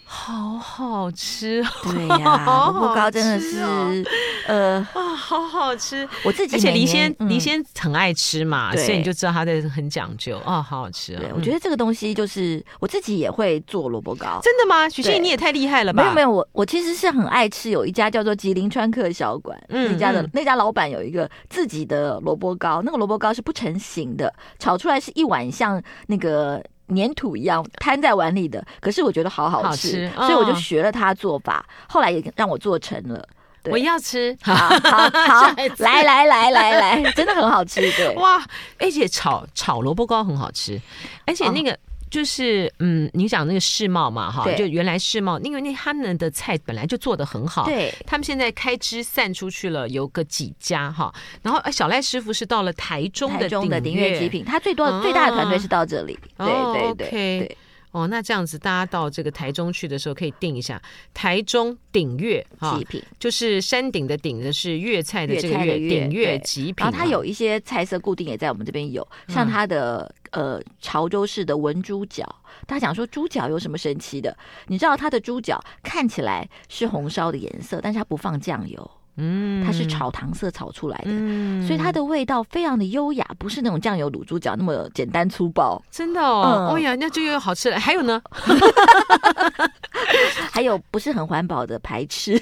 [0.06, 4.06] 好好吃，对呀，萝卜糕真的是，
[4.48, 6.08] 呃，啊，好好吃。
[6.24, 11.20] 我自己，而且黎先黎先很爱吃嘛，所以你就知道他的很讲究哦，好好吃啊。
[11.20, 14.40] 对，我觉得这个东西就是我自己也会做萝卜糕。
[14.44, 14.88] 真的吗？
[14.88, 16.04] 许欣怡你也太厉害了吧？
[16.04, 26.64] 没有没有，我我其实是很爱吃，有一家叫做吉林川客小馆，那家的那家老板有一个自己的萝卜糕，那个萝卜糕是不成形的，炒出来是一碗像那个。
[26.88, 33.28] 粘土一样摊在碗里的，可是我觉得好好吃，好吃哦、所以我就学了他做法，后来也让我做成了。
[33.62, 33.72] 对。
[33.72, 38.44] 我要吃，好好好， 来来来来来，真的很好吃，对，哇，
[38.78, 40.80] 而且炒炒萝卜糕很好吃，
[41.26, 41.78] 而且那个。
[42.14, 53.50] 哦就是嗯，你讲那个世贸嘛，哈，就原来世贸，因为那他们的菜本来就做的很好，对，他们现在开支散出去了，有个几家哈，然后小赖师傅是到了台中的
[53.82, 57.58] 鼎悦极品，他最多最大的团队是到这里，对对对对。
[57.94, 60.82] 哦，那这样子，大家到这个台中去的时候，可以定一下
[61.14, 66.76] 台中鼎悦极品，就是山顶的顶的是粤菜的这个粤鼎悦极品。
[66.78, 72.24] 然后它有一些菜色固定，也在我们这边有，像它的、嗯、呃潮州市的文猪脚。
[72.68, 74.36] 大家讲说猪脚有什么神奇的？
[74.68, 78.92] 你知道它的猪脚看起来是红烧的颜色，但是它不放酱油。
[79.16, 85.80] 嗯，它是炒糖色炒出来的，嗯、所以它的味道非常的优雅，不是那种酱油卤猪脚那么简单粗暴。
[85.92, 87.80] 真的哦，嗯、哦呀，那这个又好吃了。
[87.80, 88.20] 还有呢，
[90.52, 92.42] 还有不是很环保的排翅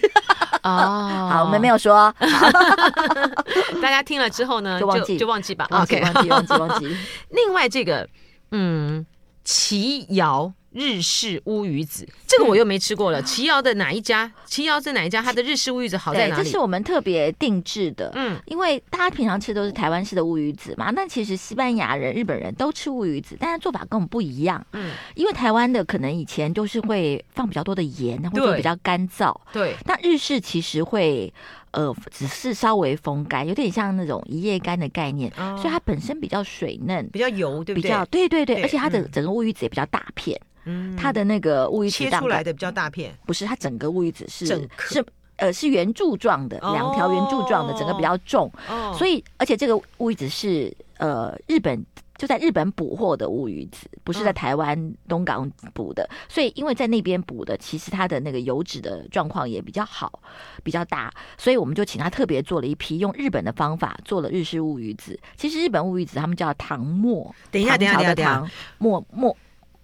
[0.63, 1.29] 哦。
[1.31, 2.13] 好，我们没有说，
[3.81, 5.67] 大家听了之后呢，就忘记就忘记吧。
[5.71, 6.97] OK，忘记忘记忘记。
[7.29, 8.07] 另外这个，
[8.51, 9.05] 嗯，
[9.43, 10.51] 奇瑶。
[10.71, 13.21] 日式乌鱼子，这个我又没吃过了。
[13.21, 14.31] 奇瑶的哪一家？
[14.45, 15.21] 奇瑶在哪一家？
[15.21, 16.43] 它的日式乌鱼子好在哪里？
[16.43, 18.11] 这是我们特别定制的。
[18.15, 24.65] 嗯，因为大家平常吃都是台湾式的乌鱼子嘛，那其实西班牙人、日本人都吃乌鱼子，但是做法跟我们不一样。
[24.73, 29.35] 嗯，因为台湾的可能以前就是会放比较多的盐，会做比较干燥。
[29.51, 31.33] 对，那日式其实会。
[31.71, 37.83] 呃，只是稍微风干，有点像那种一夜干的概念，哦、所以它本身比较水嫩，比较油，对不对？
[37.83, 38.27] 比较对？
[38.27, 45.05] 对对，对而且它的整个乌鱼子也比较大片，嗯，它的那个乌鱼子切出来的比较大片，不是它整个乌鱼子是整颗是
[45.37, 51.83] 呃是圆柱状的，两条圆柱状的，整个比较重，哦、所以而且这个乌鱼子是呃日本。
[52.21, 60.21] 就在日本捕获的乌鱼子，不是在台湾东港捕的，嗯、所以因为在那边捕的，其实它的那个油脂的状况也比较好，
[60.63, 65.19] 比较大，所以我们就请他特别做了一批，用日本的方法做了日式乌鱼子。
[65.35, 68.53] 其实日本乌鱼子他们叫糖墨，等一下，等一下，等一下，等一下，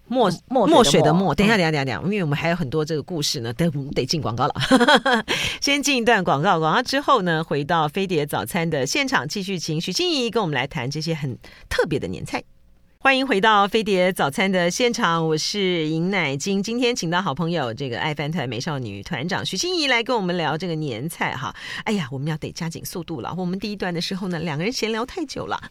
[0.07, 0.65] 墨墨。
[0.65, 4.53] 墨墨水的墨，等一下，等一下，等一下，因为我们还有很多这个故事呢，等我们得进广告了。
[5.61, 11.37] 先进一段广告，广告之后呢，回到飞碟早餐的现场，继续请许欣怡跟我们来谈这些很
[11.69, 12.43] 特别的年菜。
[12.99, 16.61] 欢迎回到飞碟早餐的现场，我是尹乃菁。
[16.61, 21.55] 今天请到好朋友这个爱饭团美少女团长许欣怡来跟我们聊这个年菜哈。
[21.85, 23.33] 哎呀，我们要得加紧速度了。
[23.37, 25.61] 我们第一段的时候呢，两个人闲聊太久了，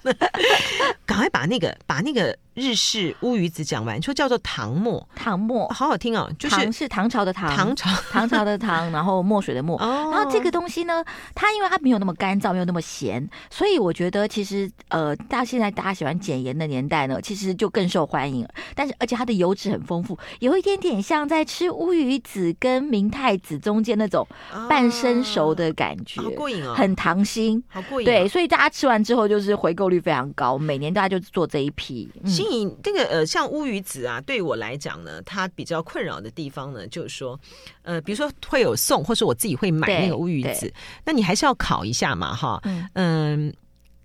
[1.04, 2.36] 赶快把那个把那个。
[2.54, 9.80] 日式乌鱼子讲完，说叫做唐末，唐墨好好听哦，就是唐是唐朝的唐，唐朝 唐朝的唐，然后墨水的墨。
[9.80, 18.46] 哦、然后这个东西呢，它因为它没有那么干燥，没有那么咸，所以我觉得其实呃，大现在大家喜欢减盐的年代呢，其实就更受欢迎。
[18.74, 24.26] 但是而且它的油脂很丰富，有一点点像在吃乌鱼子跟明太子中间那种
[24.68, 28.10] 半生熟的感觉，哦、好过瘾哦，很糖心，好过瘾、哦。
[28.10, 32.10] 对，所以大家吃完之后就是回购率非常高，每年大家就做这一批。
[32.22, 37.38] 嗯你这个呃，像乌鱼子啊，对我来讲呢，它比较困扰的地方呢，就是说，
[37.82, 40.72] 呃，比如说会有送，或是我自己会买那个乌鱼子，
[41.04, 43.52] 那你还是要烤一下嘛，哈，嗯、呃，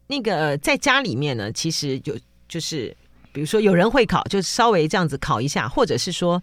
[0.08, 2.17] 那个在家里面呢，其实有
[2.48, 2.95] 就是，
[3.32, 6.41] 比如说有人会烤，就稍微这样子烤一下，或者是说，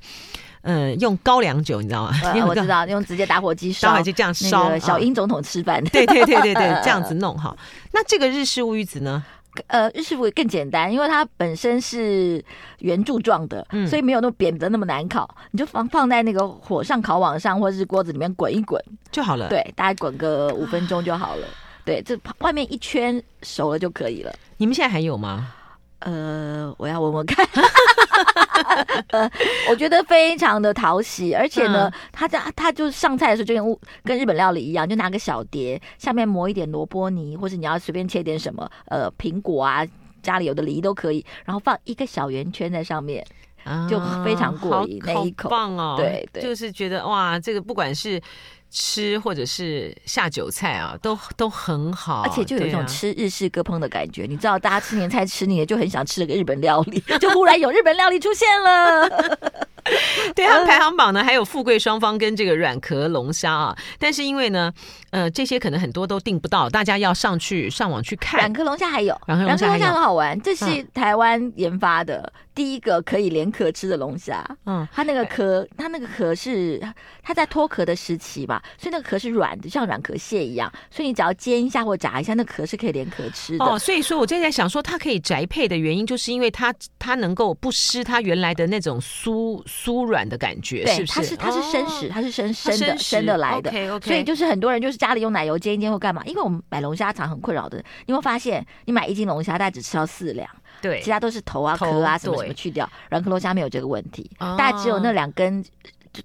[0.63, 2.21] 嗯、呃，用高粱酒，你知道吗？
[2.23, 7.57] 呃、 我知道，用直接打火机烧，打火机这样烧，小英总统吃饭，对对对对对， 这样子弄哈。
[7.93, 9.25] 那这个日式乌鱼子呢？
[9.67, 12.43] 呃，日式乌更简单，因为它本身是
[12.79, 15.29] 圆柱状的，嗯、所以没有那么扁的那么难烤。
[15.51, 19.49] 你就放放在那个火上烤网上，或者是锅子里面滚一滚就好了。
[19.49, 21.47] 对，大概滚个五分钟就好了。
[21.85, 24.33] 对，这外面一圈熟了就可以了。
[24.57, 25.53] 你们现在还有吗？
[25.99, 27.47] 呃，我要闻闻看。
[29.09, 29.31] 呃，
[29.71, 39.87] 我觉得非常的讨喜，而且呢，他在他就上菜的时候就跟跟日本料理一样，就拿个小碟，下面磨一点萝卜泥，或者你要随便切点什么，呃，苹果啊，
[40.23, 43.25] 家里有的梨都可以，然后放一个小圆圈在上面，
[43.89, 48.21] 就非常过瘾，那一口棒哦，对对，就是觉得哇，这个不管是。
[48.73, 54.23] 吃或者是下酒菜啊，都都很好，而且就有一种吃日式割烹的感觉。
[54.23, 59.39] 啊、你知道，大家吃年菜吃腻了，就很想吃个日本料理，就忽然有日本料理出现了。
[60.35, 64.73] 对啊，排行榜呢还有富贵双方跟这个软壳龙虾啊，但是因为呢，
[65.11, 68.41] 呃，这些可能很多都订不到，大家要上去上网去看。
[68.41, 72.33] 软壳龙虾还有，软壳龙虾很好玩，这是台湾研发的。
[72.37, 74.47] 嗯第一个可以连壳吃的龙虾。
[74.67, 76.79] 嗯，它那个壳，它那个壳是
[77.23, 80.71] 它在脱壳的时期嘛，所以那个壳是软的，像软壳蟹一样。
[80.91, 83.65] 所以你只要煎一下或炸一下，那壳是可以连壳吃的。
[83.65, 91.13] 哦，所以说我正在想说，它可以宅配的原因，就是因为它它能够不失它原来的那种酥酥软的感觉，是不是？
[91.13, 93.71] 它是它是生食，它是生生的生的来的。
[94.01, 100.49] 所以就是很多人就是家里用奶油煎一煎或干嘛，因为我们买龙虾肠很困扰的，你会发现你买一斤龙虾大概只吃到四两。
[100.81, 105.65] 对，其他都是头啊、壳啊什么什么去掉，软壳龙虾没有这个问题，大概只有那两根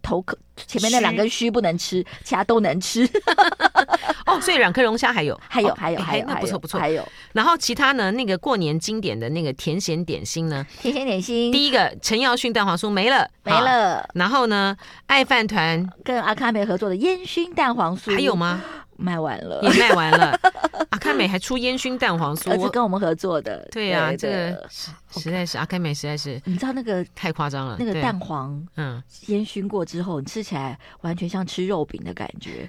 [0.02, 3.08] 头壳前面那两根须不能吃，其他都能吃。
[4.26, 6.78] 哦，所以软壳龙虾还有，还有，还有，还有，那不错不错。
[6.80, 8.12] 还有，然后其他呢？
[8.12, 10.66] 那个过年经典的那个甜咸点心呢？
[10.82, 14.06] 甜咸点心，第一个陈耀迅蛋黄酥没了，没了。
[14.16, 18.62] 然后呢，爱饭团跟阿卡梅合作的烟熏蛋黄酥还有吗？
[18.98, 20.40] 卖完了，也卖完了。
[20.90, 23.68] 阿开美还出烟熏蛋黄酥，是跟我们合作的。
[23.72, 24.68] 对呀，这个
[25.12, 27.78] 实在是阿开美实在是，你知道那个太夸张了。
[27.80, 32.68] 那个蛋黄，嗯，烟熏过之后，你吃起来完全像吃肉饼的感觉。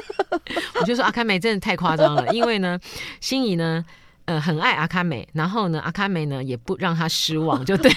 [0.80, 2.78] 我就说阿开美真的太夸张了，因为呢，
[3.20, 3.84] 心仪呢。
[4.30, 7.90] 呃，很爱阿卡美，然后呢，阿卡美呢也不让他失望，就对，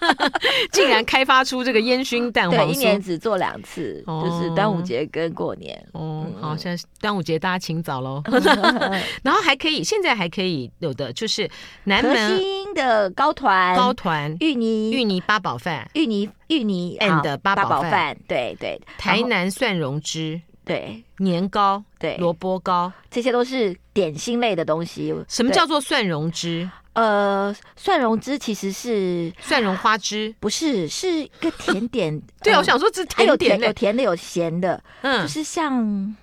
[0.72, 5.76] 竟然开发出这个烟熏蛋黄酥，一年只做两次，哦、就是端午节跟过年。
[5.92, 8.22] 哦，嗯、好，现在端午节大家请早喽。
[9.22, 11.46] 然后还可以，现在还可以有的就是
[11.84, 12.40] 南门
[12.74, 20.40] 的高团、高团芋泥、芋泥八宝饭、芋泥芋泥 and 八宝饭，对对，台南蒜蓉汁。
[20.66, 25.14] 对，年糕，对，萝卜糕，这些都是点心类的东西。
[25.28, 26.68] 什么叫做蒜蓉汁？
[26.94, 32.20] 呃，蒜蓉汁其实是蒜蓉花汁，不是，是一个甜点。
[32.42, 36.16] 对，我想说这甜点有甜有甜的有咸的，嗯，就是像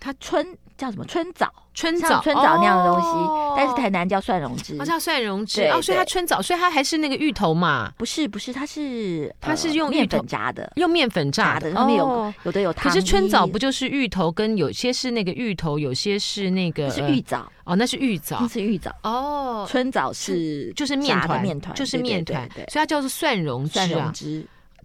[0.00, 1.52] 它春叫什么春枣。
[1.74, 3.08] 春枣春枣那样的东西，
[3.56, 7.92] 但是台南叫蒜蓉汁，它叫蒜蓉汁哦，所以它春枣，所以它还是那个芋头嘛？
[7.98, 12.84] 不是不是，它是它是用芋头炸的，用面粉炸的，上面有有的有汤。
[12.84, 19.66] 可是春枣不就是芋头跟有些是那个芋头，有些是那个是芋枣哦，那是芋枣，那是芋枣哦。
[19.68, 24.12] 春枣是就是面团面团，就是面团，所以它叫做蒜蓉汁啊。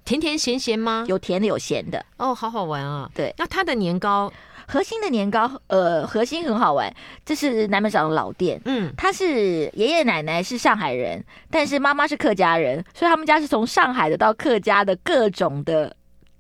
[0.06, 1.06] 甜甜咸咸吗？
[1.08, 3.08] 有甜的有咸的哦，好好玩啊。
[3.14, 4.32] 对，那它的年糕。
[4.72, 6.94] 核心的年糕，呃，核心很好玩。
[7.26, 15.96] 这是南门长的老店，嗯，他是爷爷奶奶是上海人，但是妈妈是客家人，所以他们家是从上海的到客家的各种的。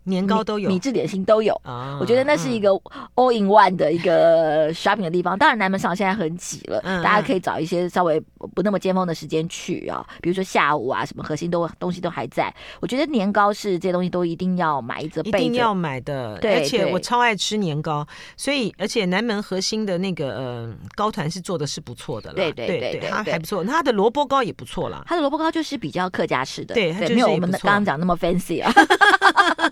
[0.09, 1.53] 年糕都有，米制点心都有。
[1.63, 2.69] 啊我觉得那是一个
[3.15, 5.37] all in one 的一个 shopping 的地方。
[5.37, 8.19] 当然，南门上现在很挤了，大家可以找一些稍微
[8.55, 12.53] 不那么尖峰的时间去啊，比如说下午啊，什么核心都东西都还在。
[12.79, 16.37] 我觉得年糕是这些东西都一定要买着，一定要买的。
[16.39, 22.35] 对，而且我超爱吃年糕，所以而且南门核心的那个呃糕团是做的是不错的了。
[22.35, 25.03] 对对对对，它还不错，它的萝卜糕也不错啦。
[25.05, 28.71] 它的萝卜糕就是比较客家式的，对，没有我们刚刚讲那么 fancy 啊。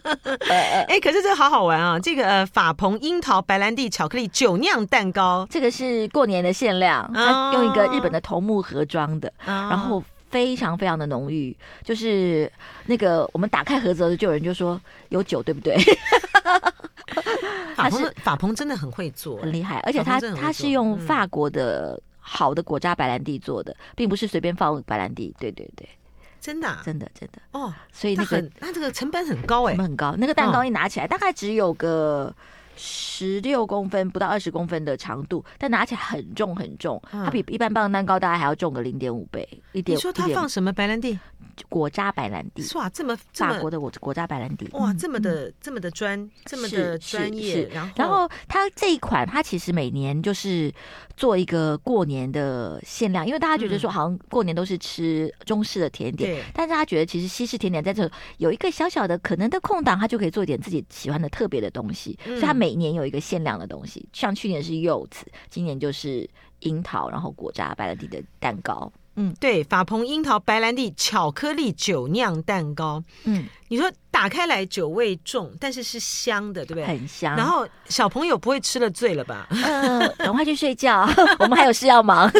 [0.50, 2.00] 哎 哎，可是这个好好玩啊！
[2.00, 11.56] 这个呃，法鹏樱桃白兰地巧克力酒酿蛋糕，这个是过年的限量，它用一个日本的头目盒装的，然后非常非常的浓郁。
[11.84, 12.52] 就是
[12.86, 15.78] 那个我们打开盒子的时候就有人就说有酒，对不对？
[17.76, 25.34] 法鹏法鹏真的很会做，很厉害，而且他他是用法国的好的果渣白兰地做的，并不是随便放白兰地。
[25.40, 25.88] 对对对。
[26.40, 30.16] 真的，真的，真的哦，所以那个那这个成本很高哎，成本很高。
[30.18, 32.34] 那个蛋糕一拿起来，大概只有个
[32.76, 39.48] 十六公分，不到二十公分的长度，但拿起来很重很重，它比一般棒蛋糕大概还要重个零点五倍。
[39.72, 41.20] 一点，你说它放什么白兰地？
[41.70, 47.68] 果渣白兰地，哇，这么法国的果果渣白兰地，哇，这么的这么的专，这么的专业。
[47.70, 50.74] 然后，然后它这一款，它其实每年就是
[51.16, 68.92] 做一个过年的限量，因为大家觉得说好像过年都是吃中式的甜点，但是他觉得其实西式甜点在这有一个小小的可能的空档，他就可以做一点自己喜欢的特别的东西，所以他每年有一个限量的东西，像去年是柚子，今年就是樱桃，然后果渣白兰地的蛋糕。
[69.18, 73.04] 嗯，对，法鹏樱桃白兰地巧克力酒酿蛋糕。
[73.26, 76.86] 嗯，你说打开来酒味重，但是是香的，对不对？
[76.86, 77.36] 很香。
[77.36, 79.48] 然后小朋友不会吃了醉了吧？
[80.20, 81.02] 赶快去睡觉，
[81.40, 82.32] 我们还有事要忙。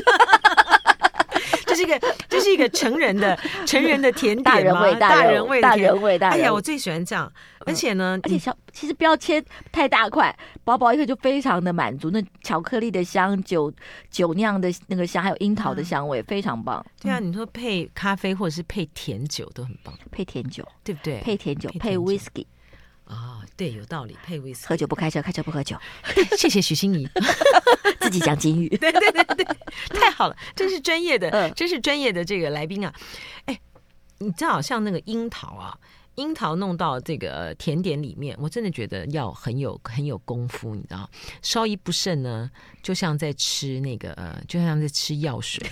[1.78, 6.42] 这是一个， 这是一个成人的成人的甜点大人味，大人味，大人味，大人味。
[6.42, 7.32] 哎呀，我最喜欢这样。
[7.66, 12.10] 而且呢，而且小其实不要切太大块，薄薄一个就非常的满足。
[12.10, 13.72] 那巧克力的香，酒
[14.10, 16.84] 酒酿的那个香，还有樱桃的香味，非常棒。
[17.02, 19.94] 对啊，你说配咖啡或者是配甜酒都很棒。
[20.12, 21.20] 配甜酒，对不对？
[21.20, 22.46] 配甜酒，配 whisky。
[23.06, 24.16] 啊，对，有道理。
[24.24, 25.76] 配 whisky，喝酒不开车，开车不喝酒。
[26.38, 27.10] 谢谢许心怡，
[28.00, 28.70] 自己讲金语。
[28.78, 29.46] 对对对对，
[29.90, 32.94] 太好了，真是专业的，真是专业的这个来宾啊。
[33.46, 33.60] 哎。
[34.20, 35.78] 你知道，像那个樱桃啊。
[36.16, 41.08] 樱桃弄到这个甜点里面，我真的觉得要很有很有功夫，你知道，
[41.44, 42.50] 稍一不慎呢，
[42.82, 45.64] 就像在吃那个，呃，就像在吃药水。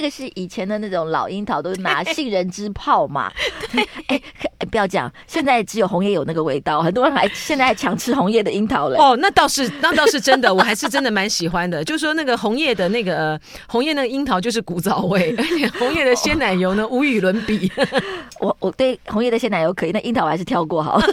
[0.00, 3.30] 那个是以前的那种老樱桃，都是拿杏仁汁泡嘛。
[3.70, 4.16] 对， 哎、
[4.58, 8.96] 欸，不要讲，现在只有红叶有那个味道，很多人还现在还强吃红叶的樱桃了。
[8.96, 11.84] 哦，那倒是，那倒是真的，我还是真的蛮喜欢的。
[11.84, 17.70] 就是说那个红叶的那个、呃、红叶那个樱桃就是古早味，而 且红叶的鲜奶油呢无与伦比。
[18.40, 18.98] 我我对。
[19.06, 21.06] 红叶的鲜奶油可以，那樱桃我还是跳过好了，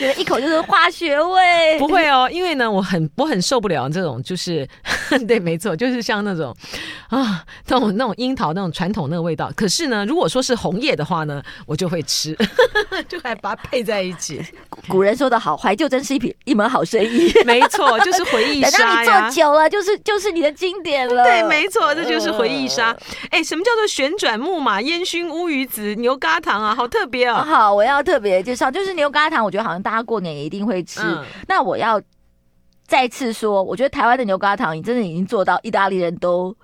[0.00, 1.78] 觉得一口就是化学味。
[1.78, 4.66] 不会哦，因为呢，我很我很受不了这种，就是
[5.28, 6.56] 对，没错，就是像那种
[7.10, 9.52] 啊，那种那种樱桃那种传统那个味道。
[9.54, 12.34] 可是呢，如果说是红叶的话呢，我就会吃，
[13.06, 14.42] 就还把它配在一起。
[14.88, 17.30] 古人说的好，怀旧真是一品一门好生意。
[17.44, 19.04] 没错，就是回忆杀呀。
[19.04, 21.24] 等到你做久了，就是就是你的经典了。
[21.24, 22.96] 对，没错，这就是回忆杀。
[23.30, 26.74] 哎、呃，什么叫做旋转木马、烟熏乌鱼子、牛轧糖啊？
[26.74, 27.44] 好特别哦！
[27.46, 31.00] 好，我要特别介绍，就是牛轧糖，我觉得好像大家过年也一定会吃。
[31.02, 32.00] 嗯、那我要
[32.84, 36.54] 再次说，我觉得台湾的牛轧糖，你真的已经做到意大利人都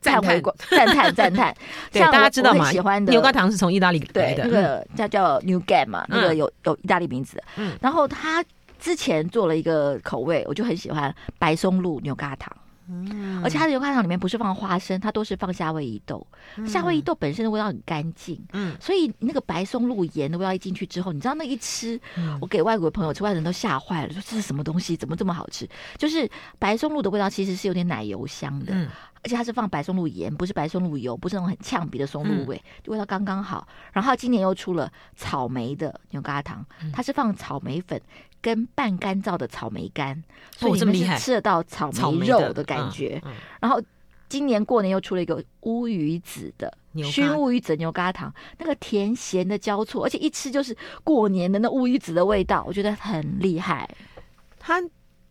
[0.00, 1.56] 赞叹、赞叹、赞叹。
[1.92, 2.70] 像大家知道吗？
[2.70, 7.42] 喜欢的牛轧糖是从意大利来的，对，那个叫叫 New Game 嘛，那个有有意大利名字。
[7.56, 8.44] 嗯，然后他
[8.78, 12.54] 之前做了一个口味，我就很喜欢白松露牛轧糖。
[12.88, 16.26] 嗯，而且它的牛轧糖里面不是放花生，它都是放夏威夷豆。
[16.56, 25.68] 嗯、夏威夷豆本身的味道很干净，嗯，所以那个白松露盐的味道一进去之后，你知道那一吃，嗯、我给外国朋友吃，外人都吓坏了，说这是什么东西，怎么这么好吃？
[25.98, 26.28] 就是
[26.58, 28.88] 白松露的味道其实是有点奶油香的，嗯、
[29.26, 33.66] 而且它是放白松露盐，不是白松露油，不是那种很呛鼻的松露味，嗯、味道刚刚好。
[33.92, 38.00] 然后今年又出了草莓的牛轧糖，它是放草莓粉。
[38.42, 40.22] 跟半干燥的草莓干，
[40.56, 43.20] 所以你们是吃得到草莓肉的感觉。
[43.24, 43.82] 嗯嗯、然后
[44.28, 46.72] 今年过年又出了一个乌鱼子的
[47.10, 53.88] 熏乌鱼子牛轧糖，那个甜咸的交错，而且一吃就是过年的那乌鱼子的味道，我觉得很厉害。
[54.60, 54.80] 它。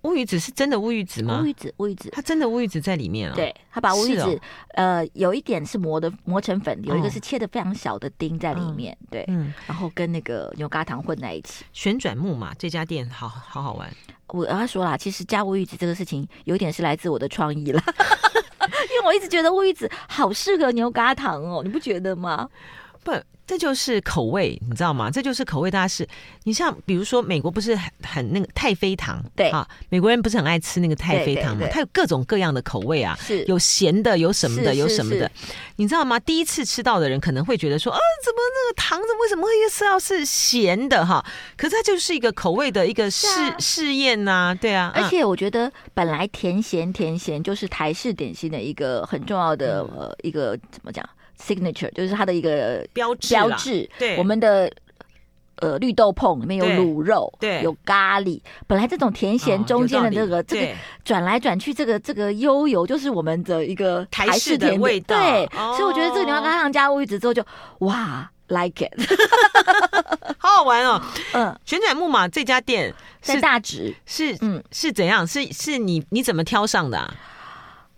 [0.06, 1.42] 乌鱼子是真的乌鱼子吗？
[1.42, 3.36] 乌鱼子，乌鱼子，它真的乌鱼子在里面啊、哦。
[3.36, 4.40] 对，它把乌鱼子，哦、
[4.76, 8.96] 呃，有一点是磨的，磨成粉，有一个是切的非常小的丁在里面。
[9.02, 11.66] 哦、对，嗯，然后跟那个牛轧糖混在一起。
[11.74, 13.92] 旋转木马这家店好好好玩。
[14.28, 17.82] 我要说啦，其实加乌鱼子这个事情，有一点是来自我的创意了，
[18.90, 22.50] 因为我一直觉得乌鱼子好适合牛轧糖哦，你不觉得吗？
[23.06, 23.14] 不。
[23.48, 25.12] 这就是口味，你知道吗？
[25.12, 26.08] 这就是口味，大家是，
[26.46, 31.68] 你像比如说美国不是很很那个太妃糖，对啊，美国人不是很爱吃那个太妃糖吗？
[31.72, 35.30] 它有各种各样的口味啊，是有咸的，有什么的，有什么的，
[35.76, 36.20] 你知道吗？
[36.20, 41.24] 第一次吃到的人可能会觉得说，啊，怎么那个糖子为什么会是要是咸的哈？
[41.56, 43.28] 可是它就是一个口味的一个试
[43.60, 44.92] 试验呐，对啊。
[44.96, 51.08] 而且我觉得本来甜咸甜咸就是台式点心的一个很重要的呃一个怎么讲
[51.42, 53.90] ？Signature 就是它的一个标志，标志。
[53.98, 54.72] 对，我们的
[55.58, 58.42] 呃绿豆碰里面有卤肉，对，有咖喱。
[58.68, 60.74] 本来这种甜咸中间的这个这个
[61.04, 65.18] 转来转去，这个这个悠游就是我们的一个台式甜味道。
[65.18, 67.46] 对，所以我觉得这个地方刚上加乌鱼子之后就
[67.80, 68.94] 哇，like it，
[70.38, 71.02] 好好玩哦。
[71.34, 75.26] 嗯，旋转木马这家店在大直，是嗯是怎样？
[75.26, 77.14] 是是你你怎么挑上的？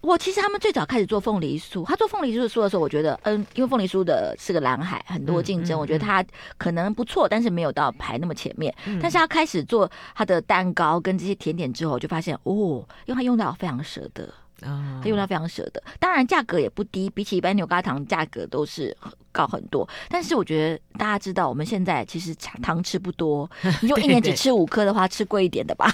[0.08, 6.24] 我其实他们最早开始做凤梨酥，他做凤梨酥的酥的时候，我觉得，嗯，因为凤梨酥的是个蓝海，很多竞争，嗯嗯、我觉得他
[6.58, 8.74] 可能不错，但是没有到排那么前面。
[8.86, 18.96] 嗯、但是他开始做他的蛋糕跟这些甜点之后，我就发现，哦，因为他用到非常舍得，他用到非常舍得，当然价格也不低，比起一般牛轧糖价格都是
[19.34, 19.86] 高很多。
[20.08, 22.34] 但是我觉得大家知道，我们现在其实
[22.64, 23.50] 糖吃不多，
[23.84, 25.94] 你就一年只吃五颗的话，吃贵一点的吧。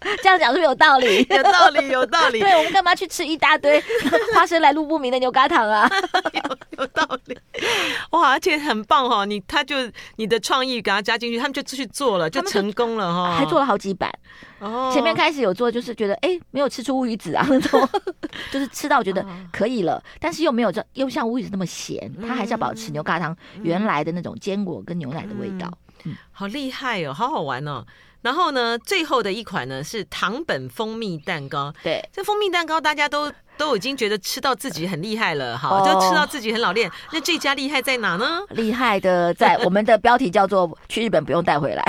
[0.22, 1.26] 这样讲是不是有道理？
[1.30, 2.40] 有道理，有道理。
[2.40, 3.82] 对，我们干嘛去吃一大堆
[4.34, 5.88] 花生来路不明的牛轧糖啊？
[6.32, 7.38] 有有道理。
[8.10, 9.24] 哇，而且很棒哈！
[9.24, 9.76] 你他就
[10.16, 13.36] 你的创意给他加进去，他们就去做了，就成功了哈。
[13.36, 14.10] 还做了好几版。
[14.60, 14.90] 哦。
[14.92, 17.88] 前面开始有做，就是觉得哎，没有吃出乌鱼子啊那种，
[18.50, 25.70] 就是吃到觉得可以了，但是又没有这又像乌鱼子那么咸，它还是要保持牛轧糖原来的那种坚果跟牛奶的味道。
[26.04, 27.84] 嗯，好厉害哦，好好玩哦。
[28.22, 31.72] 然后呢，最后的一款呢是糖本蜂蜜蛋糕。
[31.82, 36.90] 对，这蜂蜜蛋糕大家都都已经觉得吃到自己很厉害了，哈，就吃到自己很老练。
[37.12, 38.40] 那这家厉害在哪呢？
[38.50, 41.84] 厉害的在我们的标题叫做“去日本不用带回来”。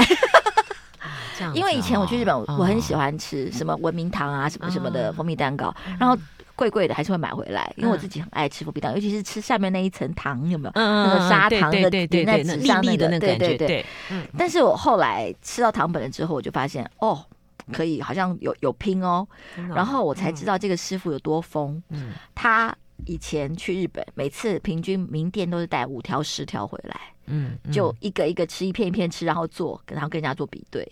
[1.54, 6.18] 因为以前我去日本，我很喜欢吃什么文明堂啊，什么什么的蜂蜜蛋糕，然后。
[6.60, 10.72] 贵贵的还是会买回来，因为我自己很爱吃蜂蜜蛋，尤其是吃下面那一层糖，有没有？
[10.76, 11.90] 嗯、那个砂糖的，
[12.26, 13.86] 那纸上那个，对对对。
[14.12, 14.28] 嗯。
[14.38, 17.26] 但是我后来吃到糖本了之后，我就发现哦，
[17.72, 19.26] 可以，好像有有拼哦。
[19.74, 21.82] 然后我才知道这个师傅有多疯。
[21.92, 22.12] 嗯。
[22.36, 30.86] 他以前去日本，每次平均名店都是带五条十条回来，嗯，嗯，就一个一个吃，一片一片吃，然后做，然后跟人家做比对。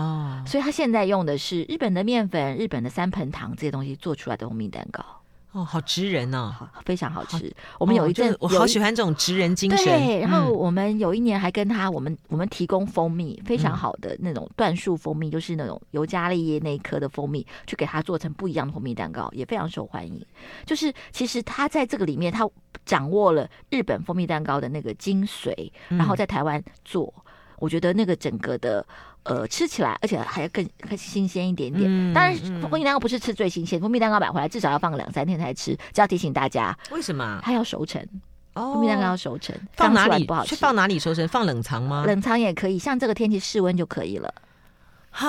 [0.00, 5.04] 哦，所以他现在用的是日本的面粉、日本的三盆糖这些东西做出来的蜂蜜蛋糕。
[5.52, 7.52] 哦，好直人哦，非常好吃。
[7.76, 9.84] 我们有一阵，我好喜欢这种直人精神。
[9.84, 20.24] 对，然后我们有一年还跟他，我们我们提供蜂蜜，非常好的那种椴树蜂蜜，就是那种尤加利叶那一颗的蜂蜜，去给他做成不一样的蜂蜜蛋糕，也非常受欢迎。
[20.64, 22.48] 就是其实他在这个里面，他
[22.86, 27.12] 掌握了日本蜂蜜蛋糕的那个精髓，然后在台湾做，
[27.58, 28.86] 我觉得那个整个的。
[29.24, 31.84] 呃，吃起来而且还要更更新鲜一点点。
[31.86, 35.76] 嗯、当然，蜂蜜蛋糕不是吃最新鲜，蜂蜜蛋糕买回来至少要放个两三天才吃。
[35.92, 37.40] 这要提醒大家，为什么？
[37.42, 38.02] 它要熟成。
[38.54, 40.56] 哦，蜂蜜蛋糕要熟成，放哪里不好吃？
[40.56, 41.26] 放哪里熟成？
[41.28, 42.04] 放冷藏吗？
[42.06, 44.34] 冷藏也可以，像这个天气室温就可以了。
[45.12, 45.28] 哈，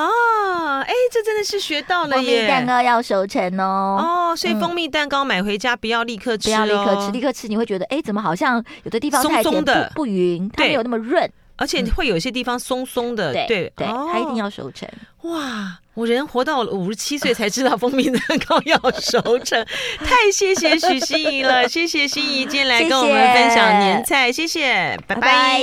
[0.81, 2.37] 哎、欸，这真的是学到了耶！
[2.37, 4.31] 蜂蜜蛋糕要熟成哦。
[4.31, 11.29] 哦，所以蜂蜜蛋糕买回家不要立刻吃，哦，不要立刻吃，立刻吃你会觉得，哎、欸，怎么好像有的地方太甜，松松的不匀，它没有那么润。
[11.61, 14.89] 而且会有一些地方松松的，对对，它一定要熟成。
[15.21, 19.63] 哇，我人活到五十七岁才知道蜂蜜蛋糕要熟成，
[20.03, 25.61] 太谢谢许心怡了，谢谢心怡今天来跟我们分享年菜，谢谢，拜拜。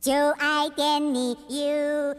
[0.00, 2.14] 就爱点你 UFO